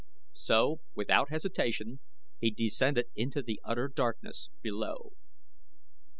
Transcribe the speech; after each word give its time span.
So, 0.33 0.81
without 0.95 1.29
hesitation, 1.29 1.99
he 2.39 2.49
descended 2.49 3.09
into 3.15 3.43
the 3.43 3.61
utter 3.63 3.87
darkness 3.87 4.49
below. 4.63 5.11